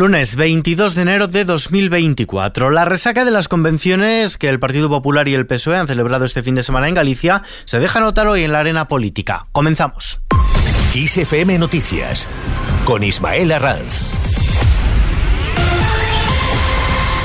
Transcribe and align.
Lunes 0.00 0.36
22 0.36 0.94
de 0.94 1.02
enero 1.02 1.28
de 1.28 1.44
2024. 1.44 2.70
La 2.70 2.86
resaca 2.86 3.26
de 3.26 3.30
las 3.30 3.48
convenciones 3.48 4.38
que 4.38 4.48
el 4.48 4.58
Partido 4.58 4.88
Popular 4.88 5.28
y 5.28 5.34
el 5.34 5.46
PSOE 5.46 5.76
han 5.76 5.88
celebrado 5.88 6.24
este 6.24 6.42
fin 6.42 6.54
de 6.54 6.62
semana 6.62 6.88
en 6.88 6.94
Galicia 6.94 7.42
se 7.66 7.80
deja 7.80 8.00
notar 8.00 8.26
hoy 8.26 8.42
en 8.42 8.52
la 8.52 8.60
arena 8.60 8.88
política. 8.88 9.44
Comenzamos. 9.52 10.22
ISFM 10.94 11.58
Noticias 11.58 12.26
con 12.86 13.02
Ismael 13.02 13.52
Arranz. 13.52 14.49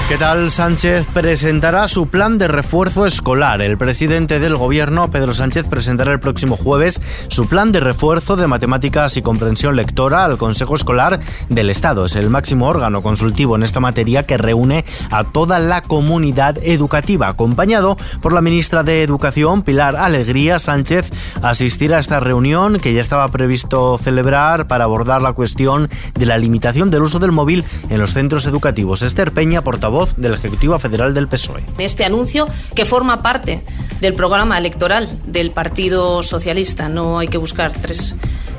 ¿Qué 0.08 0.20
tal? 0.20 0.52
Sánchez 0.52 1.08
presentará 1.12 1.88
su 1.88 2.10
plan 2.10 2.38
de 2.38 2.48
refuerzo 2.48 3.08
escolar. 3.08 3.64
El 3.64 3.76
presidente 3.76 4.40
del 4.40 4.56
gobierno, 4.56 5.10
Pedro 5.10 5.34
Sánchez, 5.34 5.66
presentará 5.68 6.12
el 6.12 6.20
próximo 6.20 6.58
jueves 6.58 7.02
su 7.28 7.48
plan 7.48 7.72
de 7.72 7.80
refuerzo 7.80 8.36
de 8.36 8.46
matemáticas 8.46 9.18
y 9.18 9.24
comprensión 9.24 9.76
lectora 9.76 10.24
al 10.24 10.38
Consejo 10.38 10.76
Escolar 10.76 11.20
del 11.50 11.72
Estado. 11.72 12.06
Es 12.06 12.16
el 12.16 12.30
máximo 12.30 12.68
órgano 12.68 13.02
consultivo 13.02 13.56
en 13.56 13.64
esta 13.64 13.80
materia 13.80 14.28
que 14.28 14.38
reúne 14.38 14.86
a 15.10 15.24
toda 15.24 15.58
la 15.58 15.82
comunidad 15.82 16.60
educativa. 16.62 17.28
Acompañado 17.28 17.98
por 18.22 18.32
la 18.32 18.42
ministra 18.42 18.84
de 18.84 19.02
Educación, 19.02 19.64
Pilar 19.64 19.96
Alegría, 19.96 20.60
Sánchez 20.60 21.10
asistirá 21.42 21.98
a 21.98 22.02
esta 22.02 22.20
reunión 22.20 22.78
que 22.78 22.94
ya 22.94 23.02
estaba 23.02 23.28
previsto 23.30 23.98
celebrar 23.98 24.68
para 24.68 24.84
abordar 24.84 25.24
la 25.24 25.34
cuestión 25.34 25.90
de 26.14 26.28
la 26.28 26.38
limitación 26.38 26.92
del 26.92 27.02
uso 27.02 27.18
del 27.18 27.32
móvil 27.32 27.66
en 27.90 28.00
los 28.00 28.14
centros 28.14 28.46
educativos. 28.46 29.02
Esther 29.02 29.32
Peña, 29.32 29.64
portavoz 29.64 29.95
voz 29.96 30.16
del 30.18 30.34
Ejecutivo 30.34 30.78
Federal 30.78 31.14
del 31.14 31.28
PSOE. 31.28 31.64
Este 31.78 32.04
anuncio 32.04 32.48
que 32.76 32.86
forma 32.86 33.24
parte 33.24 33.64
del 34.02 34.14
programa 34.14 34.58
electoral 34.58 35.08
del 35.26 35.52
Partido 35.52 36.22
Socialista. 36.22 36.90
No 36.90 37.18
hay 37.20 37.30
que 37.30 37.38
buscar 37.38 37.72
tres, 37.72 38.14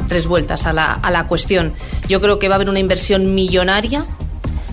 tres 0.09 0.26
vueltas 0.26 0.64
a 0.64 0.72
la, 0.72 0.92
a 0.92 1.10
la 1.10 1.26
cuestión. 1.28 1.74
Yo 2.09 2.22
creo 2.22 2.38
que 2.38 2.48
va 2.48 2.54
a 2.54 2.56
haber 2.56 2.70
una 2.70 2.80
inversión 2.80 3.34
millonaria 3.34 4.06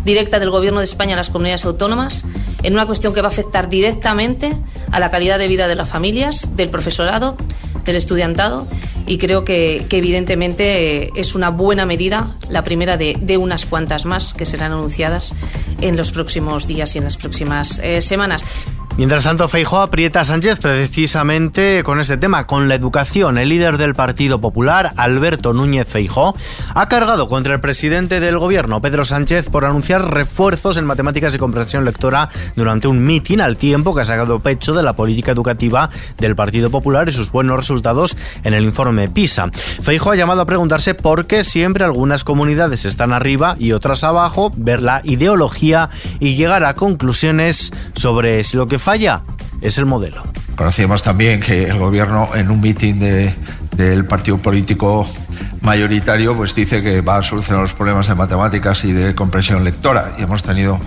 directa 0.05 0.39
del 0.39 0.51
Gobierno 0.51 0.79
de 0.79 0.85
España 0.85 1.15
a 1.15 1.17
las 1.17 1.29
comunidades 1.29 1.65
autónomas 1.65 2.23
en 2.63 2.73
una 2.73 2.85
cuestión 2.85 3.13
que 3.13 3.21
va 3.21 3.27
a 3.27 3.31
afectar 3.31 3.69
directamente 3.69 4.53
a 4.91 4.99
la 4.99 5.11
calidad 5.11 5.37
de 5.37 5.47
vida 5.47 5.67
de 5.67 5.75
las 5.75 5.89
familias, 5.89 6.49
del 6.55 6.69
profesorado, 6.69 7.37
del 7.85 7.95
estudiantado 7.95 8.67
y 9.05 9.17
creo 9.17 9.43
que, 9.43 9.85
evidentemente 9.89 11.09
es 11.19 11.35
una 11.35 11.49
buena 11.49 11.85
medida, 11.85 12.35
la 12.49 12.63
primera 12.63 12.97
de, 12.97 13.17
de, 13.19 13.37
unas 13.37 13.65
cuantas 13.65 14.05
más 14.05 14.33
que 14.33 14.45
serán 14.45 14.71
anunciadas 14.71 15.33
en 15.81 15.97
los 15.97 16.11
próximos 16.11 16.67
días 16.67 16.95
y 16.95 16.99
en 16.99 17.03
las 17.03 17.17
próximas 17.17 17.79
eh, 17.79 18.01
semanas. 18.01 18.43
Mientras 18.95 19.23
tanto, 19.23 19.47
Feijóo 19.47 19.79
aprieta 19.79 20.21
a 20.21 20.25
Sánchez 20.25 20.59
precisamente 20.59 21.81
con 21.83 21.99
este 21.99 22.15
tema, 22.15 22.45
con 22.45 22.69
la 22.69 22.75
educación. 22.75 23.39
El 23.39 23.49
líder 23.49 23.79
del 23.79 23.95
Partido 23.95 24.39
Popular, 24.39 24.93
Alberto 24.97 25.51
Núñez 25.51 25.87
Feijóo, 25.87 26.35
ha 26.75 26.87
cargado 26.89 27.27
contra 27.27 27.55
el 27.55 27.59
presidente 27.59 28.19
del 28.19 28.37
gobierno, 28.37 28.81
Pedro 28.81 29.03
Sánchez, 29.03 29.49
por 29.49 29.65
anunciar 29.65 30.13
refuerzos 30.13 30.77
en 30.77 30.85
matemáticas 30.85 31.33
y 31.33 31.39
comprensión 31.39 31.85
lectora 31.85 32.29
durante 32.55 32.87
un 32.87 33.03
mitin 33.03 33.41
al 33.41 33.57
tiempo 33.57 33.95
que 33.95 34.01
ha 34.01 34.05
sacado 34.05 34.41
pecho 34.41 34.75
de 34.75 34.83
la 34.83 34.95
política 34.95 35.31
educativa 35.31 35.89
del 36.19 36.35
Partido 36.35 36.69
Popular 36.69 37.09
y 37.09 37.13
sus 37.13 37.31
buenos 37.31 37.57
resultados 37.57 38.15
en 38.43 38.53
el 38.53 38.63
informe 38.63 39.09
PISA. 39.09 39.49
Feijóo 39.81 40.11
ha 40.11 40.17
llamado 40.17 40.41
a 40.41 40.45
preguntarse 40.45 40.93
por 40.93 41.25
qué 41.25 41.43
siempre 41.43 41.83
algunas 41.83 42.23
comunidades 42.23 42.85
están 42.85 43.11
arriba 43.11 43.55
y 43.57 43.71
otras 43.71 44.03
abajo, 44.03 44.51
ver 44.55 44.83
la 44.83 45.01
ideología 45.03 45.89
y 46.19 46.35
llegar 46.35 46.63
a 46.63 46.75
conclusiones 46.75 47.73
sobre 47.95 48.43
si 48.43 48.55
lo 48.55 48.67
que 48.67 48.82
falla 48.83 49.21
es 49.61 49.77
el 49.77 49.85
modelo. 49.85 50.23
Conocíamos 50.57 51.03
también 51.03 51.39
que 51.39 51.69
el 51.69 51.79
gobierno 51.79 52.29
en 52.35 52.51
un 52.51 52.59
mitin 52.59 52.99
de, 52.99 53.33
del 53.77 54.03
partido 54.03 54.37
político 54.39 55.07
mayoritario 55.61 56.35
pues 56.35 56.53
dice 56.53 56.83
que 56.83 56.99
va 56.99 57.17
a 57.17 57.23
solucionar 57.23 57.61
los 57.61 57.73
problemas 57.73 58.09
de 58.09 58.15
matemáticas 58.15 58.83
y 58.83 58.91
de 58.91 59.15
comprensión 59.15 59.63
lectora 59.63 60.11
y 60.19 60.23
hemos 60.23 60.43
tenido 60.43 60.77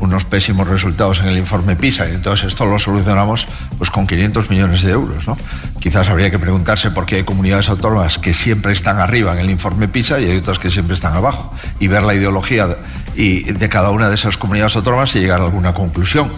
unos 0.00 0.24
pésimos 0.24 0.66
resultados 0.66 1.20
en 1.20 1.28
el 1.28 1.38
informe 1.38 1.76
PISA 1.76 2.08
y 2.08 2.12
entonces 2.12 2.48
esto 2.48 2.66
lo 2.66 2.80
solucionamos 2.80 3.46
pues 3.78 3.90
con 3.90 4.08
500 4.08 4.50
millones 4.50 4.82
de 4.82 4.90
euros 4.90 5.28
¿no? 5.28 5.38
quizás 5.78 6.08
habría 6.08 6.30
que 6.30 6.40
preguntarse 6.40 6.90
por 6.90 7.06
qué 7.06 7.16
hay 7.16 7.22
comunidades 7.22 7.68
autónomas 7.68 8.18
que 8.18 8.34
siempre 8.34 8.72
están 8.72 8.98
arriba 8.98 9.32
en 9.32 9.38
el 9.38 9.50
informe 9.50 9.86
PISA 9.86 10.20
y 10.20 10.28
hay 10.28 10.36
otras 10.38 10.58
que 10.58 10.72
siempre 10.72 10.94
están 10.94 11.14
abajo 11.14 11.54
y 11.78 11.86
ver 11.86 12.02
la 12.02 12.14
ideología 12.14 12.66
de, 12.66 12.76
y 13.14 13.44
de 13.52 13.68
cada 13.68 13.90
una 13.90 14.08
de 14.08 14.16
esas 14.16 14.36
comunidades 14.36 14.74
autónomas 14.74 15.14
y 15.14 15.20
llegar 15.20 15.40
a 15.40 15.44
alguna 15.44 15.72
conclusión 15.72 16.28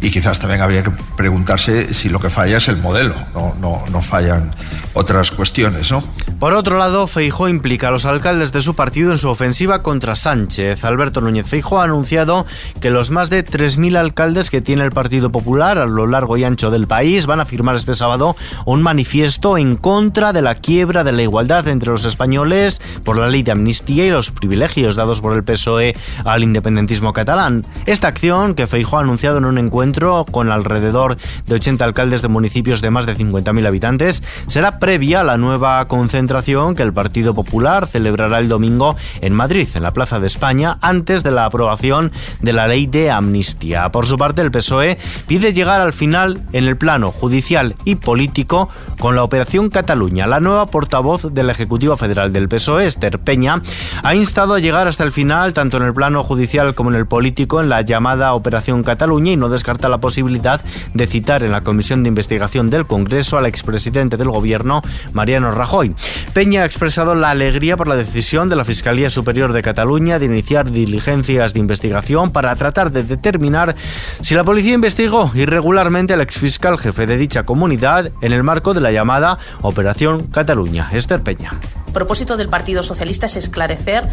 y 0.00 0.10
quizás 0.10 0.38
también 0.38 0.60
habría 0.60 0.82
que 0.82 0.90
preguntarse 1.16 1.92
si 1.94 2.08
lo 2.08 2.20
que 2.20 2.30
falla 2.30 2.58
es 2.58 2.68
el 2.68 2.76
modelo, 2.76 3.14
no, 3.34 3.54
no, 3.60 3.84
no 3.90 4.02
fallan 4.02 4.52
otras 4.92 5.30
cuestiones. 5.30 5.90
¿no? 5.92 6.02
Por 6.38 6.54
otro 6.54 6.78
lado, 6.78 7.06
Feijó 7.06 7.48
implica 7.48 7.88
a 7.88 7.90
los 7.90 8.06
alcaldes 8.06 8.52
de 8.52 8.60
su 8.60 8.74
partido 8.74 9.10
en 9.10 9.18
su 9.18 9.28
ofensiva 9.28 9.82
contra 9.82 10.16
Sánchez. 10.16 10.84
Alberto 10.84 11.20
Núñez 11.20 11.46
Feijó 11.46 11.80
ha 11.80 11.84
anunciado 11.84 12.46
que 12.80 12.90
los 12.90 13.10
más 13.10 13.30
de 13.30 13.44
3.000 13.44 13.96
alcaldes 13.96 14.50
que 14.50 14.60
tiene 14.60 14.84
el 14.84 14.92
Partido 14.92 15.30
Popular 15.30 15.78
a 15.78 15.86
lo 15.86 16.06
largo 16.06 16.36
y 16.36 16.44
ancho 16.44 16.70
del 16.70 16.86
país 16.86 17.26
van 17.26 17.40
a 17.40 17.46
firmar 17.46 17.74
este 17.74 17.94
sábado 17.94 18.36
un 18.64 18.82
manifiesto 18.82 19.58
en 19.58 19.76
contra 19.76 20.32
de 20.32 20.42
la 20.42 20.54
quiebra 20.54 21.04
de 21.04 21.12
la 21.12 21.22
igualdad 21.22 21.68
entre 21.68 21.90
los 21.90 22.04
españoles 22.04 22.80
por 23.04 23.16
la 23.16 23.28
ley 23.28 23.42
de 23.42 23.52
amnistía 23.52 24.06
y 24.06 24.10
los 24.10 24.30
privilegios 24.30 24.94
dados 24.94 25.20
por 25.20 25.34
el 25.34 25.44
PSOE 25.44 25.96
al 26.24 26.42
independentismo 26.42 27.12
catalán. 27.12 27.64
Esta 27.86 28.08
acción, 28.08 28.54
que 28.54 28.66
Feijó 28.66 28.98
ha 28.98 29.00
anunciado 29.00 29.38
en 29.38 29.44
un 29.44 29.58
encuentro 29.58 29.85
con 30.32 30.50
alrededor 30.50 31.16
de 31.46 31.54
80 31.54 31.84
alcaldes 31.84 32.20
de 32.20 32.28
municipios 32.28 32.80
de 32.80 32.90
más 32.90 33.06
de 33.06 33.16
50.000 33.16 33.66
habitantes, 33.66 34.22
será 34.46 34.78
previa 34.78 35.20
a 35.20 35.24
la 35.24 35.38
nueva 35.38 35.86
concentración 35.86 36.74
que 36.74 36.82
el 36.82 36.92
Partido 36.92 37.34
Popular 37.34 37.86
celebrará 37.86 38.40
el 38.40 38.48
domingo 38.48 38.96
en 39.20 39.32
Madrid, 39.32 39.68
en 39.74 39.82
la 39.84 39.92
Plaza 39.92 40.18
de 40.18 40.26
España, 40.26 40.78
antes 40.80 41.22
de 41.22 41.30
la 41.30 41.44
aprobación 41.44 42.10
de 42.40 42.52
la 42.52 42.66
ley 42.66 42.86
de 42.86 43.10
amnistía. 43.10 43.90
Por 43.90 44.06
su 44.06 44.18
parte, 44.18 44.42
el 44.42 44.50
PSOE 44.50 44.98
pide 45.26 45.52
llegar 45.52 45.80
al 45.80 45.92
final 45.92 46.42
en 46.52 46.64
el 46.64 46.76
plano 46.76 47.12
judicial 47.12 47.74
y 47.84 47.94
político 47.94 48.68
con 48.98 49.14
la 49.14 49.22
Operación 49.22 49.70
Cataluña. 49.70 50.26
La 50.26 50.40
nueva 50.40 50.66
portavoz 50.66 51.32
del 51.32 51.50
Ejecutivo 51.50 51.96
Federal 51.96 52.32
del 52.32 52.48
PSOE, 52.48 52.86
Esther 52.86 53.20
Peña, 53.20 53.62
ha 54.02 54.14
instado 54.14 54.54
a 54.54 54.58
llegar 54.58 54.88
hasta 54.88 55.04
el 55.04 55.12
final, 55.12 55.52
tanto 55.54 55.76
en 55.76 55.84
el 55.84 55.94
plano 55.94 56.24
judicial 56.24 56.74
como 56.74 56.90
en 56.90 56.96
el 56.96 57.06
político, 57.06 57.60
en 57.60 57.68
la 57.68 57.82
llamada 57.82 58.34
Operación 58.34 58.82
Cataluña 58.82 59.32
y 59.32 59.36
no 59.36 59.48
la 59.82 59.98
posibilidad 59.98 60.60
de 60.94 61.06
citar 61.06 61.42
en 61.42 61.52
la 61.52 61.62
Comisión 61.62 62.02
de 62.02 62.08
Investigación 62.08 62.70
del 62.70 62.86
Congreso 62.86 63.38
al 63.38 63.46
expresidente 63.46 64.16
del 64.16 64.30
Gobierno, 64.30 64.82
Mariano 65.12 65.50
Rajoy. 65.50 65.94
Peña 66.32 66.62
ha 66.62 66.64
expresado 66.64 67.14
la 67.14 67.30
alegría 67.30 67.76
por 67.76 67.88
la 67.88 67.96
decisión 67.96 68.48
de 68.48 68.56
la 68.56 68.64
Fiscalía 68.64 69.10
Superior 69.10 69.52
de 69.52 69.62
Cataluña 69.62 70.18
de 70.18 70.26
iniciar 70.26 70.70
diligencias 70.70 71.52
de 71.52 71.60
investigación 71.60 72.30
para 72.30 72.56
tratar 72.56 72.90
de 72.90 73.04
determinar 73.04 73.74
si 74.20 74.34
la 74.34 74.44
policía 74.44 74.74
investigó 74.74 75.30
irregularmente 75.34 76.14
al 76.14 76.20
exfiscal 76.20 76.78
jefe 76.78 77.06
de 77.06 77.16
dicha 77.16 77.44
comunidad 77.44 78.12
en 78.20 78.32
el 78.32 78.42
marco 78.42 78.74
de 78.74 78.80
la 78.80 78.92
llamada 78.92 79.38
Operación 79.62 80.28
Cataluña. 80.28 80.90
Esther 80.92 81.22
Peña. 81.22 81.60
El 81.86 81.92
propósito 81.92 82.36
del 82.36 82.48
Partido 82.48 82.82
Socialista 82.82 83.26
es 83.26 83.36
esclarecer 83.36 84.04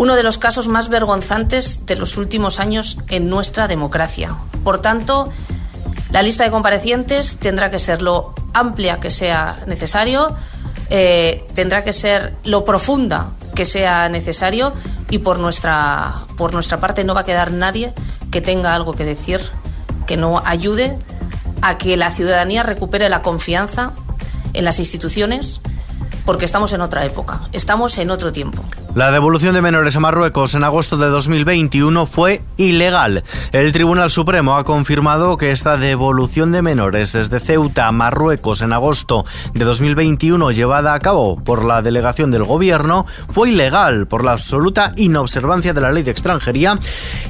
uno 0.00 0.16
de 0.16 0.22
los 0.22 0.38
casos 0.38 0.66
más 0.66 0.88
vergonzantes 0.88 1.84
de 1.84 1.94
los 1.94 2.16
últimos 2.16 2.58
años 2.58 2.96
en 3.08 3.28
nuestra 3.28 3.68
democracia. 3.68 4.34
Por 4.64 4.80
tanto, 4.80 5.28
la 6.10 6.22
lista 6.22 6.42
de 6.42 6.50
comparecientes 6.50 7.36
tendrá 7.36 7.70
que 7.70 7.78
ser 7.78 8.00
lo 8.00 8.32
amplia 8.54 8.98
que 8.98 9.10
sea 9.10 9.58
necesario, 9.66 10.34
eh, 10.88 11.46
tendrá 11.54 11.84
que 11.84 11.92
ser 11.92 12.34
lo 12.44 12.64
profunda 12.64 13.32
que 13.54 13.66
sea 13.66 14.08
necesario 14.08 14.72
y 15.10 15.18
por 15.18 15.38
nuestra, 15.38 16.22
por 16.38 16.54
nuestra 16.54 16.80
parte 16.80 17.04
no 17.04 17.14
va 17.14 17.20
a 17.20 17.24
quedar 17.24 17.52
nadie 17.52 17.92
que 18.30 18.40
tenga 18.40 18.74
algo 18.74 18.94
que 18.94 19.04
decir, 19.04 19.42
que 20.06 20.16
no 20.16 20.42
ayude 20.46 20.96
a 21.60 21.76
que 21.76 21.98
la 21.98 22.10
ciudadanía 22.10 22.62
recupere 22.62 23.10
la 23.10 23.20
confianza 23.20 23.92
en 24.54 24.64
las 24.64 24.78
instituciones, 24.78 25.60
porque 26.24 26.46
estamos 26.46 26.72
en 26.72 26.80
otra 26.80 27.04
época, 27.04 27.42
estamos 27.52 27.98
en 27.98 28.10
otro 28.10 28.32
tiempo. 28.32 28.64
La 28.96 29.12
devolución 29.12 29.54
de 29.54 29.62
menores 29.62 29.94
a 29.94 30.00
Marruecos 30.00 30.56
en 30.56 30.64
agosto 30.64 30.96
de 30.96 31.06
2021 31.06 32.06
fue 32.06 32.42
ilegal. 32.56 33.22
El 33.52 33.70
Tribunal 33.70 34.10
Supremo 34.10 34.56
ha 34.56 34.64
confirmado 34.64 35.36
que 35.36 35.52
esta 35.52 35.76
devolución 35.76 36.50
de 36.50 36.60
menores 36.60 37.12
desde 37.12 37.38
Ceuta 37.38 37.86
a 37.86 37.92
Marruecos 37.92 38.62
en 38.62 38.72
agosto 38.72 39.24
de 39.54 39.64
2021 39.64 40.50
llevada 40.50 40.94
a 40.94 40.98
cabo 40.98 41.36
por 41.36 41.64
la 41.64 41.82
delegación 41.82 42.32
del 42.32 42.42
gobierno 42.42 43.06
fue 43.28 43.50
ilegal 43.50 44.08
por 44.08 44.24
la 44.24 44.32
absoluta 44.32 44.92
inobservancia 44.96 45.72
de 45.72 45.82
la 45.82 45.92
ley 45.92 46.02
de 46.02 46.10
extranjería 46.10 46.76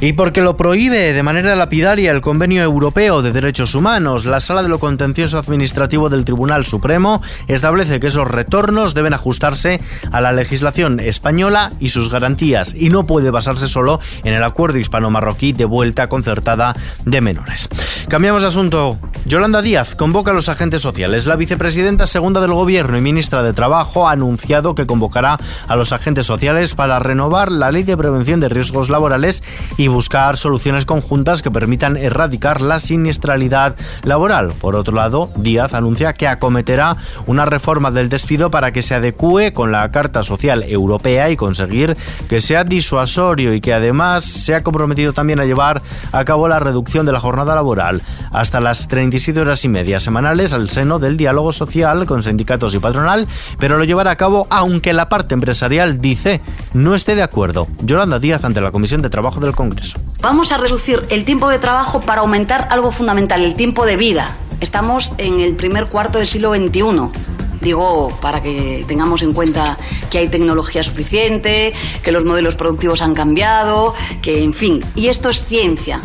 y 0.01 0.15
porque 0.15 0.41
lo 0.41 0.57
prohíbe 0.57 1.13
de 1.13 1.23
manera 1.23 1.55
lapidaria 1.57 2.11
el 2.11 2.23
Convenio 2.23 2.63
Europeo 2.63 3.21
de 3.21 3.33
Derechos 3.33 3.75
Humanos. 3.75 4.25
La 4.25 4.41
Sala 4.41 4.63
de 4.63 4.71
lo 4.71 4.79
Contencioso 4.79 5.37
Administrativo 5.37 6.09
del 6.09 6.25
Tribunal 6.25 6.65
Supremo 6.65 7.21
establece 7.49 8.01
que 8.01 8.07
esos 8.07 8.27
retornos 8.27 8.95
deben 8.95 9.13
ajustarse 9.13 9.79
a 10.11 10.23
la 10.23 10.33
legislación 10.33 11.01
española 11.01 11.50
española 11.51 11.73
y 11.81 11.89
sus 11.89 12.11
garantías 12.11 12.75
y 12.79 12.91
no 12.91 13.07
puede 13.07 13.31
basarse 13.31 13.67
solo 13.67 14.01
en 14.23 14.35
el 14.35 14.45
acuerdo 14.45 14.79
hispano-marroquí 14.79 15.53
de 15.53 15.65
vuelta 15.65 16.09
concertada 16.09 16.77
de 17.05 17.21
menores. 17.21 17.69
Cambiamos 18.09 18.43
de 18.43 18.49
asunto. 18.49 18.99
Yolanda 19.27 19.61
Díaz 19.61 19.95
convoca 19.97 20.31
a 20.31 20.35
los 20.35 20.49
agentes 20.49 20.81
sociales. 20.81 21.27
La 21.27 21.37
vicepresidenta 21.37 22.07
segunda 22.07 22.41
del 22.41 22.55
Gobierno 22.55 22.97
y 22.97 23.01
ministra 23.01 23.43
de 23.43 23.53
Trabajo 23.53 24.09
ha 24.09 24.13
anunciado 24.13 24.75
que 24.75 24.87
convocará 24.87 25.39
a 25.67 25.77
los 25.77 25.93
agentes 25.93 26.27
sociales 26.27 26.75
para 26.75 26.99
renovar 26.99 27.53
la 27.53 27.71
ley 27.71 27.83
de 27.83 27.97
prevención 27.97 28.41
de 28.41 28.49
riesgos 28.49 28.89
laborales 28.89 29.43
y 29.77 29.89
buscar 29.89 30.37
soluciones 30.37 30.87
conjuntas 30.87 31.43
que 31.43 31.51
permitan 31.51 31.97
erradicar 31.97 32.61
la 32.61 32.81
siniestralidad 32.81 33.77
laboral. 34.05 34.53
Por 34.53 34.77
otro 34.77 34.95
lado, 34.95 35.31
Díaz 35.37 35.75
anuncia 35.75 36.15
que 36.15 36.29
acometerá 36.29 36.97
una 37.27 37.45
reforma 37.45 37.91
del 37.91 38.09
despido 38.09 38.51
para 38.51 38.73
que 38.73 38.83
se 38.83 38.95
adecue 38.95 39.53
con 39.53 39.73
la 39.73 39.91
Carta 39.91 40.23
Social 40.23 40.63
Europea 40.63 41.31
y 41.31 41.37
conseguir 41.41 41.97
que 42.29 42.43
sea 42.43 42.65
disuasorio 42.65 43.55
y 43.55 43.63
que 43.63 43.73
además 43.73 44.27
se 44.27 44.55
ha 44.55 44.63
comprometido 44.63 45.15
también 45.15 45.41
a 45.41 45.47
llevar 45.47 45.81
a 46.13 46.25
cabo 46.27 46.49
la 46.49 46.59
reducción 46.59 47.07
de 47.07 47.13
la 47.13 47.19
jornada 47.19 47.55
laboral 47.55 48.03
hasta 48.31 48.61
las 48.61 48.89
37 48.89 49.41
horas 49.41 49.65
y 49.65 49.69
media 49.69 50.01
semanales 50.01 50.53
al 50.53 50.69
seno 50.69 50.99
del 50.99 51.17
diálogo 51.17 51.55
social 51.55 52.05
con 52.05 52.23
sindicatos 52.23 52.75
y 52.75 52.79
patronal, 52.79 53.27
pero 53.59 53.79
lo 53.79 53.85
llevará 53.85 54.11
a 54.11 54.17
cabo 54.17 54.47
aunque 54.51 54.93
la 54.93 55.09
parte 55.09 55.33
empresarial 55.33 56.03
dice 56.03 56.43
no 56.75 56.95
esté 56.95 57.15
de 57.15 57.23
acuerdo. 57.23 57.69
Yolanda 57.83 58.19
Díaz 58.19 58.45
ante 58.45 58.61
la 58.61 58.71
Comisión 58.71 59.01
de 59.01 59.09
Trabajo 59.09 59.41
del 59.41 59.57
Congreso. 59.57 59.99
Vamos 60.21 60.53
a 60.53 60.59
reducir 60.59 61.03
el 61.09 61.25
tiempo 61.25 61.49
de 61.49 61.59
trabajo 61.59 62.01
para 62.03 62.21
aumentar 62.21 62.69
algo 62.71 62.91
fundamental, 62.91 63.43
el 63.43 63.55
tiempo 63.55 63.87
de 63.87 63.97
vida. 63.97 64.37
Estamos 64.61 65.13
en 65.17 65.41
el 65.41 65.57
primer 65.57 65.87
cuarto 65.87 66.19
del 66.19 66.27
siglo 66.27 66.55
XXI. 66.55 67.30
Digo, 67.61 68.09
para 68.21 68.43
que 68.43 68.85
tengamos 68.89 69.23
en 69.23 69.33
cuenta 69.33 69.77
que 70.11 70.19
hay 70.19 70.29
tecnología 70.29 70.83
suficiente, 70.83 71.73
que 72.03 72.13
los 72.13 72.25
modelos 72.25 72.55
productivos 72.55 73.03
han 73.03 73.15
cambiado, 73.15 73.95
que 74.23 74.43
en 74.43 74.53
fin. 74.53 74.81
Y 74.95 75.09
esto 75.09 75.29
es 75.29 75.45
ciencia, 75.45 76.01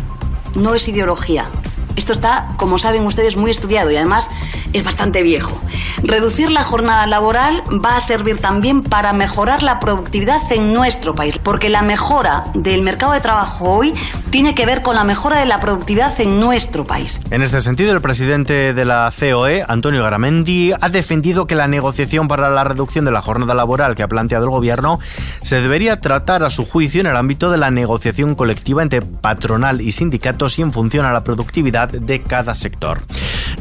no 0.56 0.76
es 0.76 0.88
ideología. 0.88 1.50
Esto 1.96 2.12
está, 2.12 2.50
como 2.58 2.78
saben 2.78 3.06
ustedes, 3.06 3.38
muy 3.38 3.52
estudiado 3.52 3.90
y 3.90 3.96
además 3.96 4.30
es 4.76 4.84
bastante 4.84 5.24
viejo. 5.24 5.60
Reducir 6.04 6.52
la 6.52 6.64
jornada 6.64 7.08
laboral 7.08 7.64
va 7.84 7.96
a 7.96 8.02
servir 8.02 8.38
también 8.38 8.84
para 8.84 9.14
mejorar 9.14 9.64
la 9.64 9.80
productividad 9.80 10.42
en 10.52 10.74
nuestro 10.74 11.16
país, 11.16 11.40
porque 11.42 11.70
la 11.70 11.82
mejora 11.82 12.44
del 12.54 12.82
mercado 12.82 13.14
de 13.14 13.22
trabajo 13.22 13.70
hoy 13.72 13.94
tiene 14.30 14.54
que 14.54 14.66
ver 14.66 14.82
con 14.82 14.96
la 14.96 15.04
mejora 15.04 15.40
de 15.40 15.46
la 15.46 15.60
productividad 15.60 16.20
en 16.20 16.40
nuestro 16.40 16.86
país. 16.86 17.22
En 17.32 17.42
este 17.42 17.60
sentido, 17.62 17.94
el 17.94 18.02
presidente 18.02 18.74
de 18.74 18.86
la 18.86 19.12
COE, 19.18 19.64
Antonio 19.68 20.04
Garamendi, 20.04 20.74
ha 20.80 20.90
defendido 20.90 21.48
que 21.48 21.56
la 21.56 21.68
negociación 21.68 22.28
para 22.28 22.50
la 22.50 22.64
reducción 22.66 23.06
de 23.06 23.12
la 23.12 23.22
jornada 23.22 23.54
laboral 23.54 23.96
que 23.96 24.04
ha 24.04 24.08
planteado 24.08 24.46
el 24.46 24.52
gobierno 24.52 25.00
se 25.42 25.62
debería 25.62 26.02
tratar 26.02 26.44
a 26.44 26.50
su 26.50 26.66
juicio 26.66 27.02
en 27.02 27.08
el 27.08 27.16
ámbito 27.16 27.50
de 27.50 27.58
la 27.58 27.72
negociación 27.72 28.36
colectiva 28.36 28.84
entre 28.84 29.02
patronal 29.02 29.82
y 29.82 29.92
sindicatos 29.92 30.60
y 30.60 30.62
en 30.62 30.74
función 30.74 31.06
a 31.06 31.14
la 31.14 31.24
productividad 31.24 31.90
de 31.90 32.22
cada 32.22 32.54
sector. 32.54 33.02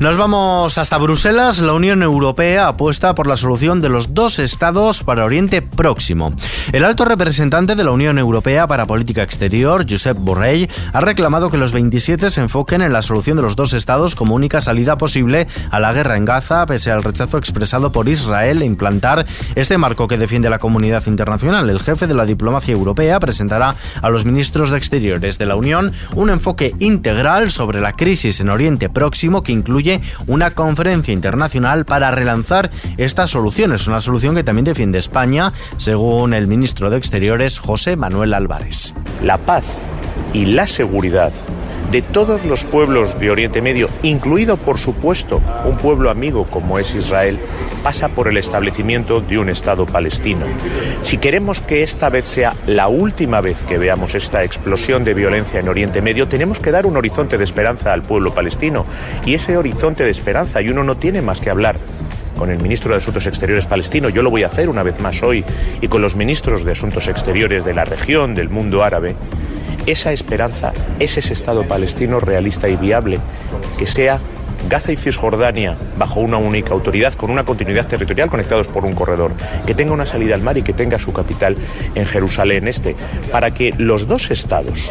Nos 0.01 0.17
vamos 0.17 0.77
hasta 0.77 0.99
Bruselas. 0.99 1.61
La 1.61 1.73
Unión 1.73 2.03
Europea 2.03 2.67
apuesta 2.67 3.15
por 3.15 3.29
la 3.29 3.37
solución 3.37 3.81
de 3.81 3.89
los 3.89 4.13
dos 4.13 4.41
estados 4.41 5.05
para 5.05 5.25
Oriente 5.25 5.63
Próximo. 5.63 6.35
El 6.73 6.85
alto 6.85 7.05
representante 7.05 7.77
de 7.77 7.85
la 7.85 7.93
Unión 7.93 8.19
Europea 8.19 8.67
para 8.67 8.87
Política 8.87 9.23
Exterior, 9.23 9.87
Josep 9.89 10.19
Borrell, 10.19 10.69
ha 10.93 11.01
reclamado 11.01 11.49
que 11.49 11.59
los 11.59 11.73
27 11.73 12.31
se 12.31 12.41
enfoquen 12.41 12.83
en 12.83 12.93
la 12.93 13.03
solución 13.03 13.37
de 13.37 13.45
los 13.45 13.55
dos 13.55 13.73
estados 13.73 14.17
como 14.17 14.35
única 14.35 14.61
salida 14.61 14.99
posible 14.99 15.47
a 15.71 15.79
la 15.79 15.93
guerra 15.93 16.17
en 16.17 16.25
Gaza, 16.25 16.67
pese 16.67 16.91
al 16.91 17.05
rechazo 17.05 17.39
expresado 17.39 17.93
por 17.93 18.09
Israel 18.09 18.63
e 18.63 18.67
implantar 18.67 19.25
este 19.55 19.79
marco 19.79 20.09
que 20.09 20.19
defiende 20.19 20.51
la 20.51 20.59
comunidad 20.59 21.07
internacional. 21.07 21.71
El 21.71 21.81
jefe 21.81 22.09
de 22.09 22.15
la 22.15 22.27
diplomacia 22.27 22.73
europea 22.73 23.21
presentará 23.21 23.77
a 24.03 24.11
los 24.11 24.25
ministros 24.25 24.71
de 24.71 24.79
Exteriores 24.79 25.39
de 25.39 25.47
la 25.47 25.55
Unión 25.55 25.93
un 26.17 26.31
enfoque 26.31 26.75
integral 26.81 27.53
sobre 27.53 27.81
la 27.81 27.93
crisis 27.93 28.41
en 28.41 28.51
Oriente 28.51 28.89
Próximo 28.89 29.43
que 29.45 29.53
incluye 29.53 29.84
una 30.27 30.53
conferencia 30.53 31.13
internacional 31.13 31.85
para 31.85 32.11
relanzar 32.11 32.71
esta 32.97 33.27
solución. 33.27 33.73
Es 33.73 33.87
una 33.87 34.01
solución 34.01 34.35
que 34.35 34.45
también 34.45 34.65
defiende 34.65 34.99
España, 34.99 35.53
según 35.77 36.35
el 36.35 36.47
ministro 36.47 36.91
de 36.91 36.97
Exteriores 36.97 37.59
José 37.59 37.97
Manuel 37.97 38.35
Álvarez. 38.35 38.95
La 39.23 39.39
paz 39.39 39.65
y 40.33 40.47
la 40.47 40.67
seguridad 40.67 41.33
de 41.95 42.03
todos 42.03 42.45
los 42.45 42.65
pueblos 42.65 43.21
de 43.21 43.31
Oriente 43.31 43.63
Medio, 43.63 43.89
incluido 44.03 44.57
por 44.57 44.79
supuesto 44.79 45.41
un 45.65 45.77
pueblo 45.77 46.11
amigo 46.11 46.43
como 46.43 46.81
es 46.81 46.93
Israel, 46.97 47.39
pasa 47.85 48.09
por 48.09 48.27
el 48.27 48.37
establecimiento 48.37 49.21
de 49.21 49.39
un 49.39 49.49
Estado 49.49 49.87
palestino. 49.87 50.45
Si 51.05 51.19
queremos 51.19 51.61
que 51.61 51.85
esta 51.85 52.11
vez 52.11 52.27
sea 52.27 52.53
la 52.67 52.89
última 52.89 53.41
vez 53.41 53.63
que 53.63 53.79
veamos 53.79 54.17
esta 54.17 54.43
explosión 54.43 55.05
de 55.05 55.15
violencia 55.15 55.61
en 55.61 55.69
Oriente 55.69 56.03
Medio, 56.03 56.27
tenemos 56.27 56.59
que 56.59 56.73
dar 56.73 56.85
un 56.85 56.97
horizonte 56.97 57.39
de 57.39 57.45
esperanza 57.45 57.93
al 57.93 58.03
pueblo 58.03 58.35
palestino. 58.35 58.85
Y 59.25 59.35
ese 59.35 59.57
horizonte 59.57 60.03
de 60.03 60.11
esperanza, 60.11 60.61
y 60.61 60.71
uno 60.71 60.83
no 60.83 60.97
tiene 60.97 61.23
más 61.23 61.41
que 61.41 61.51
hablar 61.51 61.77
con 62.37 62.51
el 62.51 62.59
ministro 62.59 62.91
de 62.91 62.97
Asuntos 62.97 63.27
Exteriores 63.27 63.69
palestino, 63.69 64.09
yo 64.09 64.23
lo 64.23 64.31
voy 64.31 64.43
a 64.43 64.47
hacer 64.47 64.69
una 64.69 64.83
vez 64.83 64.99
más 64.99 65.23
hoy, 65.23 65.45
y 65.81 65.87
con 65.87 66.03
los 66.03 66.17
ministros 66.17 66.65
de 66.65 66.73
Asuntos 66.73 67.07
Exteriores 67.07 67.65
de 67.65 67.73
la 67.73 67.85
región, 67.85 68.35
del 68.35 68.49
mundo 68.49 68.83
árabe, 68.83 69.15
esa 69.87 70.13
esperanza 70.13 70.73
es 70.99 71.19
ese 71.19 71.33
Estado 71.33 71.65
palestino 71.65 72.21
realista 72.21 72.69
y 72.69 72.77
viable, 72.77 73.19
que 73.79 73.87
sea 73.87 74.19
Gaza 74.69 74.93
y 74.93 74.97
Cisjordania 74.97 75.77
bajo 75.99 76.21
una 76.21 76.39
única 76.39 76.73
autoridad, 76.73 77.13
con 77.15 77.31
una 77.31 77.45
continuidad 77.45 77.87
territorial 77.87 78.31
conectados 78.31 78.67
por 78.67 78.85
un 78.85 78.95
corredor, 78.95 79.33
que 79.67 79.75
tenga 79.75 79.93
una 79.93 80.07
salida 80.07 80.35
al 80.35 80.43
mar 80.43 80.57
y 80.57 80.63
que 80.63 80.73
tenga 80.73 80.99
su 80.99 81.13
capital 81.13 81.57
en 81.95 82.07
Jerusalén 82.07 82.67
Este, 82.67 82.97
para 83.31 83.53
que 83.53 83.75
los 83.77 84.07
dos 84.07 84.31
estados, 84.31 84.91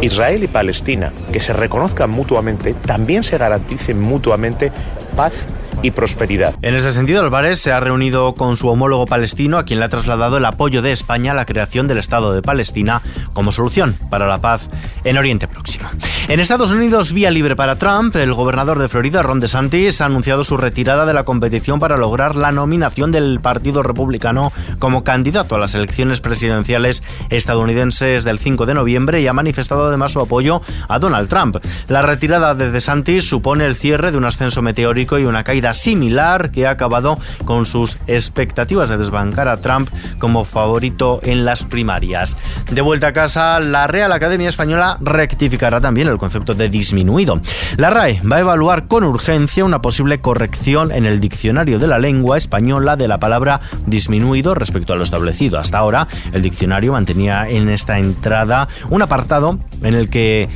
Israel 0.00 0.44
y 0.44 0.48
Palestina, 0.48 1.12
que 1.32 1.40
se 1.40 1.52
reconozcan 1.52 2.10
mutuamente, 2.10 2.74
también 2.74 3.22
se 3.22 3.38
garanticen 3.38 4.00
mutuamente 4.00 4.72
paz 5.14 5.46
y 5.82 5.90
prosperidad. 5.90 6.54
En 6.62 6.74
ese 6.74 6.90
sentido, 6.90 7.22
Álvarez 7.22 7.60
se 7.60 7.72
ha 7.72 7.80
reunido 7.80 8.34
con 8.34 8.56
su 8.56 8.68
homólogo 8.68 9.06
palestino, 9.06 9.58
a 9.58 9.64
quien 9.64 9.78
le 9.78 9.86
ha 9.86 9.88
trasladado 9.88 10.38
el 10.38 10.44
apoyo 10.44 10.82
de 10.82 10.92
España 10.92 11.32
a 11.32 11.34
la 11.34 11.46
creación 11.46 11.86
del 11.86 11.98
Estado 11.98 12.32
de 12.32 12.42
Palestina 12.42 13.02
como 13.32 13.52
solución 13.52 13.96
para 14.10 14.26
la 14.26 14.40
paz 14.40 14.68
en 15.04 15.18
Oriente 15.18 15.48
Próximo. 15.48 15.88
En 16.28 16.40
Estados 16.40 16.72
Unidos, 16.72 17.12
vía 17.12 17.30
libre 17.30 17.54
para 17.54 17.76
Trump, 17.76 18.16
el 18.16 18.34
gobernador 18.34 18.80
de 18.80 18.88
Florida, 18.88 19.22
Ron 19.22 19.38
DeSantis, 19.38 20.00
ha 20.00 20.06
anunciado 20.06 20.42
su 20.42 20.56
retirada 20.56 21.06
de 21.06 21.14
la 21.14 21.24
competición 21.24 21.78
para 21.78 21.96
lograr 21.96 22.34
la 22.34 22.50
nominación 22.50 23.12
del 23.12 23.38
Partido 23.40 23.84
Republicano 23.84 24.52
como 24.80 25.04
candidato 25.04 25.54
a 25.54 25.60
las 25.60 25.76
elecciones 25.76 26.20
presidenciales 26.20 27.04
estadounidenses 27.30 28.24
del 28.24 28.40
5 28.40 28.66
de 28.66 28.74
noviembre 28.74 29.20
y 29.20 29.28
ha 29.28 29.32
manifestado 29.32 29.86
además 29.86 30.10
su 30.10 30.20
apoyo 30.20 30.62
a 30.88 30.98
Donald 30.98 31.28
Trump. 31.28 31.58
La 31.86 32.02
retirada 32.02 32.56
de 32.56 32.72
DeSantis 32.72 33.28
supone 33.28 33.64
el 33.64 33.76
cierre 33.76 34.10
de 34.10 34.18
un 34.18 34.24
ascenso 34.24 34.62
meteórico 34.62 35.20
y 35.20 35.26
una 35.26 35.44
caída 35.44 35.72
similar 35.74 36.50
que 36.50 36.66
ha 36.66 36.70
acabado 36.70 37.20
con 37.44 37.66
sus 37.66 37.98
expectativas 38.08 38.88
de 38.88 38.98
desbancar 38.98 39.46
a 39.46 39.58
Trump 39.58 39.90
como 40.18 40.44
favorito 40.44 41.20
en 41.22 41.44
las 41.44 41.64
primarias. 41.64 42.36
De 42.68 42.82
vuelta 42.82 43.06
a 43.06 43.12
casa, 43.12 43.60
la 43.60 43.86
Real 43.86 44.10
Academia 44.10 44.48
Española 44.48 44.98
rectificará 45.00 45.80
también 45.80 46.08
el 46.08 46.15
concepto 46.18 46.54
de 46.54 46.68
disminuido. 46.68 47.40
La 47.76 47.90
RAE 47.90 48.20
va 48.20 48.36
a 48.36 48.40
evaluar 48.40 48.86
con 48.86 49.04
urgencia 49.04 49.64
una 49.64 49.82
posible 49.82 50.20
corrección 50.20 50.92
en 50.92 51.06
el 51.06 51.20
diccionario 51.20 51.78
de 51.78 51.86
la 51.86 51.98
lengua 51.98 52.36
española 52.36 52.96
de 52.96 53.08
la 53.08 53.18
palabra 53.18 53.60
disminuido 53.86 54.54
respecto 54.54 54.92
a 54.92 54.96
lo 54.96 55.02
establecido. 55.02 55.58
Hasta 55.58 55.78
ahora, 55.78 56.08
el 56.32 56.42
diccionario 56.42 56.92
mantenía 56.92 57.48
en 57.48 57.68
esta 57.68 57.98
entrada 57.98 58.68
un 58.90 59.02
apartado 59.02 59.58
en 59.82 59.94
el 59.94 60.08
que 60.08 60.48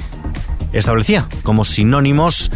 establecía 0.72 1.28
como 1.42 1.64
sinónimos 1.64 2.50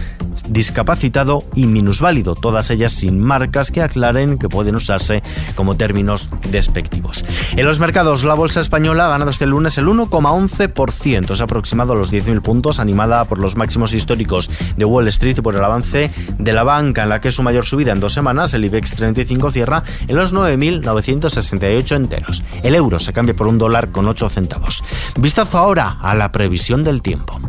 discapacitado 0.49 1.45
y 1.55 1.67
minusválido, 1.67 2.35
todas 2.35 2.71
ellas 2.71 2.93
sin 2.93 3.21
marcas 3.21 3.71
que 3.71 3.83
aclaren 3.83 4.39
que 4.39 4.49
pueden 4.49 4.75
usarse 4.75 5.23
como 5.55 5.77
términos 5.77 6.31
despectivos. 6.51 7.25
En 7.57 7.67
los 7.67 7.81
mercados, 7.81 8.25
la 8.25 8.35
bolsa 8.35 8.61
española 8.61 9.07
ha 9.07 9.11
ganado 9.11 9.31
este 9.31 9.47
lunes 9.47 9.79
el 9.79 9.87
1,11%, 9.87 11.35
se 11.35 11.43
ha 11.43 11.45
aproximado 11.45 11.93
a 11.93 11.97
los 11.97 12.13
10.000 12.13 12.43
puntos, 12.43 12.81
animada 12.81 13.25
por 13.25 13.39
los 13.39 13.57
máximos 13.57 13.95
históricos 13.95 14.51
de 14.77 14.85
Wall 14.85 15.09
Street 15.09 15.39
y 15.39 15.41
por 15.41 15.55
el 15.55 15.65
avance 15.65 16.11
de 16.39 16.53
la 16.53 16.65
banca, 16.65 17.05
en 17.05 17.09
la 17.09 17.21
que 17.21 17.29
es 17.29 17.35
su 17.35 17.43
mayor 17.43 17.65
subida 17.65 17.93
en 17.93 18.01
dos 18.01 18.13
semanas, 18.13 18.55
el 18.55 18.65
IBEX 18.65 18.95
35 18.95 19.51
cierra 19.51 19.83
en 20.07 20.17
los 20.17 20.35
9.968 20.35 21.97
enteros. 21.97 22.43
El 22.63 22.75
euro 22.75 22.99
se 23.01 23.13
cambia 23.13 23.37
por 23.37 23.47
un 23.47 23.59
dólar 23.59 23.91
con 23.91 24.07
8 24.07 24.29
centavos. 24.29 24.85
Vistazo 25.17 25.59
ahora 25.59 25.99
a 26.01 26.15
la 26.15 26.33
previsión 26.33 26.83
del 26.85 27.03
tiempo. 27.03 27.41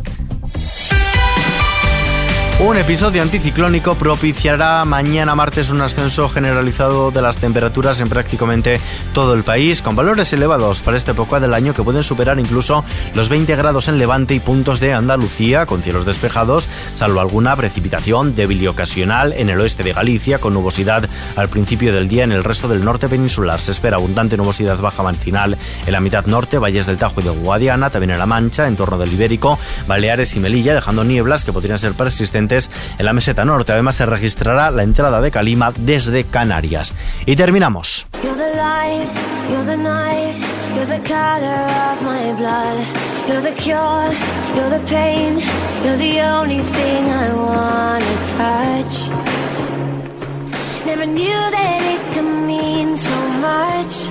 Un 2.58 2.78
episodio 2.78 3.22
anticiclónico 3.22 3.96
propiciará 3.96 4.86
mañana 4.86 5.36
martes 5.36 5.70
un 5.70 5.82
ascenso 5.82 6.30
generalizado 6.30 7.12
de 7.12 7.22
las 7.22 7.36
temperaturas 7.36 8.00
en 8.00 8.08
prácticamente 8.08 8.80
todo 9.14 9.34
el 9.34 9.44
país, 9.44 9.82
con 9.82 9.98
valores 9.98 10.32
elevados 10.32 10.82
para 10.82 10.96
esta 10.96 11.12
época 11.12 11.42
del 11.42 11.54
año 11.54 11.74
que 11.74 11.84
pueden 11.84 12.02
superar 12.02 12.40
incluso 12.40 12.86
los 13.14 13.28
20 13.28 13.54
grados 13.58 13.90
en 13.90 13.98
Levante 13.98 14.36
y 14.36 14.40
puntos 14.40 14.80
de 14.80 14.94
Andalucía, 14.94 15.66
con 15.66 15.84
cielos 15.84 16.06
despejados, 16.06 16.70
salvo 16.96 17.20
alguna 17.20 17.58
precipitación 17.58 18.36
débil 18.36 18.62
y 18.62 18.68
ocasional 18.68 19.34
en 19.34 19.50
el 19.50 19.60
oeste 19.60 19.84
de 19.84 19.92
Galicia, 19.92 20.40
con 20.40 20.54
nubosidad 20.54 21.10
al 21.36 21.50
principio 21.50 21.94
del 21.94 22.08
día 22.08 22.24
en 22.24 22.32
el 22.32 22.46
resto 22.46 22.70
del 22.70 22.86
norte 22.86 23.10
peninsular. 23.10 23.60
Se 23.60 23.72
espera 23.72 23.98
abundante 23.98 24.38
nubosidad 24.38 24.80
baja 24.80 25.04
matinal 25.04 25.58
en 25.86 25.92
la 25.92 26.00
mitad 26.00 26.26
norte, 26.26 26.58
valles 26.58 26.86
del 26.86 26.98
Tajo 26.98 27.20
y 27.20 27.26
de 27.26 27.32
Guadiana, 27.32 27.90
también 27.90 28.12
en 28.12 28.20
la 28.20 28.26
Mancha, 28.26 28.66
en 28.66 28.78
torno 28.78 28.98
del 28.98 29.12
Ibérico, 29.12 29.60
Baleares 29.88 30.34
y 30.38 30.40
Melilla, 30.40 30.74
dejando 30.74 31.04
nieblas 31.04 31.44
que 31.44 31.52
podrían 31.52 31.80
ser 31.80 31.92
persistentes 31.92 32.45
en 32.52 33.06
la 33.06 33.14
meseta 33.14 33.46
norte. 33.46 33.74
Además 33.74 33.96
se 33.96 34.06
registrará 34.06 34.72
la 34.72 34.84
entrada 34.84 35.22
de 35.22 35.32
calima 35.32 35.72
desde 35.78 36.24
Canarias. 36.24 36.94
Y 37.26 37.36
terminamos. 37.36 38.08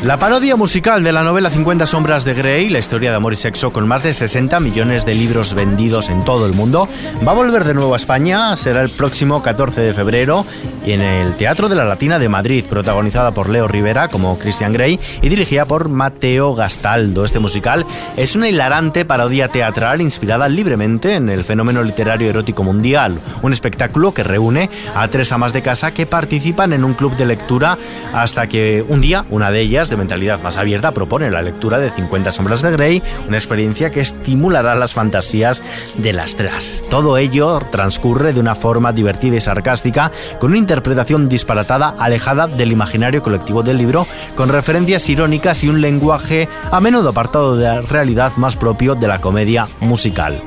La 0.05 0.19
parodia 0.19 0.55
musical 0.55 1.03
de 1.03 1.13
la 1.13 1.23
novela 1.23 1.49
50 1.49 1.87
sombras 1.87 2.27
de 2.27 2.35
Grey, 2.35 2.69
la 2.69 2.79
historia 2.79 3.09
de 3.09 3.17
amor 3.17 3.33
y 3.33 3.37
sexo 3.37 3.73
con 3.73 3.89
más 3.89 4.03
de 4.03 4.13
60 4.13 4.61
millones 4.61 5.07
de 5.07 5.15
libros 5.15 5.55
vendidos 5.55 6.11
en 6.11 6.27
todo 6.27 6.45
el 6.45 6.53
mundo, 6.53 6.91
va 7.27 7.33
a 7.33 7.35
volver 7.35 7.65
de 7.65 7.73
nuevo 7.73 7.95
a 7.95 7.97
España, 7.97 8.55
será 8.59 8.83
el 8.83 8.91
próximo 8.91 9.43
14 9.43 9.81
de 9.81 9.95
febrero 9.95 10.45
en 10.85 11.01
el 11.01 11.37
Teatro 11.37 11.71
de 11.71 11.77
la 11.77 11.87
Latina 11.87 12.19
de 12.19 12.29
Madrid, 12.29 12.67
protagonizada 12.69 13.33
por 13.33 13.49
Leo 13.49 13.67
Rivera 13.67 14.09
como 14.09 14.39
Christian 14.39 14.75
Grey 14.75 15.01
y 15.23 15.31
dirigida 15.31 15.65
por 15.65 15.89
Mateo 15.89 16.55
Gastaldo. 16.55 17.25
Este 17.25 17.39
musical 17.39 17.87
es 18.19 18.37
una 18.37 18.51
hilarante 18.51 19.07
parodia 19.07 19.49
teatral 19.49 20.03
inspirada 20.03 20.51
libremente 20.51 21.15
en 21.15 21.31
el 21.31 21.45
fenómeno 21.45 21.83
literario 21.83 22.29
erótico 22.29 22.63
mundial, 22.63 23.19
un 23.41 23.55
espectáculo 23.55 24.13
que 24.13 24.23
reúne 24.23 24.69
a 24.95 25.09
tres 25.09 25.33
amas 25.33 25.55
de 25.55 25.63
casa 25.63 25.95
que 25.95 26.05
participan 26.05 26.75
en 26.75 26.85
un 26.85 26.93
club 26.93 27.17
de 27.17 27.25
lectura 27.25 27.79
hasta 28.13 28.51
que 28.51 28.85
un 28.87 29.01
día 29.01 29.25
una 29.31 29.51
de 29.51 29.63
ellas 29.63 29.89
mentalidad 29.97 30.43
más 30.43 30.57
abierta 30.57 30.93
propone 30.93 31.31
la 31.31 31.43
lectura 31.43 31.79
de 31.79 31.91
50 31.91 32.31
sombras 32.31 32.63
de 32.63 32.71
Grey, 32.71 33.03
una 33.29 33.37
experiencia 33.37 33.91
que 33.91 34.01
estimulará 34.01 34.75
las 34.75 34.93
fantasías 34.93 35.63
de 35.97 36.13
las 36.13 36.37
tres. 36.37 36.83
Todo 36.91 37.17
ello 37.17 37.59
transcurre 37.71 38.33
de 38.33 38.41
una 38.41 38.55
forma 38.55 38.93
divertida 38.93 39.37
y 39.37 39.41
sarcástica, 39.41 40.11
con 40.39 40.51
una 40.51 40.59
interpretación 40.59 41.29
disparatada 41.29 41.95
alejada 41.99 42.47
del 42.47 42.73
imaginario 42.73 43.23
colectivo 43.23 43.63
del 43.63 43.79
libro, 43.79 44.07
con 44.37 44.49
referencias 44.49 45.09
irónicas 45.09 45.65
y 45.65 45.69
un 45.69 45.81
lenguaje 45.81 46.49
a 46.71 46.81
menudo 46.81 47.11
apartado 47.11 47.57
de 47.57 47.65
la 47.65 47.81
realidad 47.81 48.33
más 48.37 48.57
propio 48.57 48.95
de 48.95 49.09
la 49.09 49.21
comedia 49.21 49.69
musical. 49.81 50.43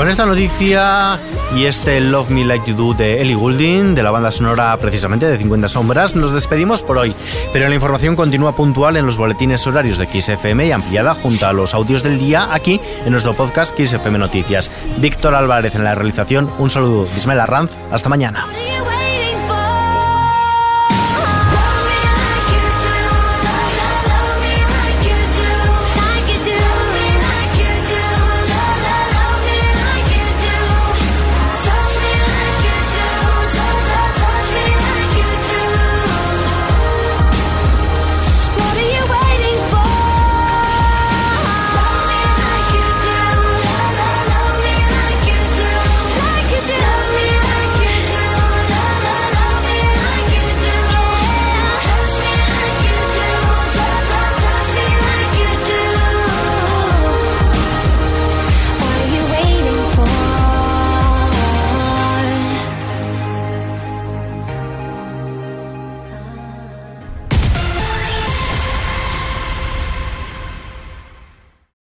Con 0.00 0.08
esta 0.08 0.24
noticia 0.24 1.18
y 1.54 1.66
este 1.66 2.00
Love 2.00 2.30
Me 2.30 2.42
Like 2.42 2.70
You 2.70 2.74
Do 2.74 2.94
de 2.94 3.20
Ellie 3.20 3.34
Goulding, 3.34 3.94
de 3.94 4.02
la 4.02 4.10
banda 4.10 4.30
sonora 4.30 4.74
precisamente 4.78 5.26
de 5.26 5.36
50 5.36 5.68
Sombras, 5.68 6.16
nos 6.16 6.32
despedimos 6.32 6.82
por 6.82 6.96
hoy. 6.96 7.14
Pero 7.52 7.68
la 7.68 7.74
información 7.74 8.16
continúa 8.16 8.56
puntual 8.56 8.96
en 8.96 9.04
los 9.04 9.18
boletines 9.18 9.66
horarios 9.66 9.98
de 9.98 10.06
XFM 10.06 10.68
y 10.68 10.72
ampliada 10.72 11.14
junto 11.14 11.46
a 11.46 11.52
los 11.52 11.74
audios 11.74 12.02
del 12.02 12.18
día 12.18 12.48
aquí 12.50 12.80
en 13.04 13.10
nuestro 13.10 13.34
podcast 13.34 13.78
XFM 13.78 14.16
Noticias. 14.16 14.70
Víctor 14.96 15.34
Álvarez 15.34 15.74
en 15.74 15.84
la 15.84 15.94
realización, 15.94 16.50
un 16.58 16.70
saludo. 16.70 17.06
Ismael 17.14 17.40
Arranz, 17.40 17.72
hasta 17.90 18.08
mañana. 18.08 18.46